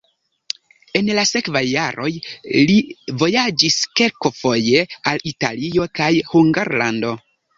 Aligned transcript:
En 0.99 1.09
la 1.17 1.23
sekvaj 1.31 1.61
jaroj 1.71 2.07
li 2.69 2.77
vojaĝis 3.23 3.77
kelkfoje 4.01 4.81
al 5.13 5.23
Italio 5.35 5.87
kaj 6.03 6.11
Hungarlando. 6.33 7.13